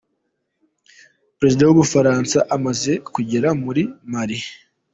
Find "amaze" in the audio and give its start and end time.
2.55-2.91